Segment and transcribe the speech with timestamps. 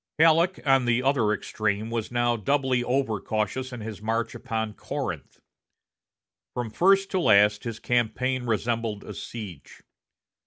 [0.17, 5.39] Halleck, on the other extreme, was now doubly over cautious in his march upon Corinth.
[6.55, 9.83] From first to last, his campaign resembled a siege.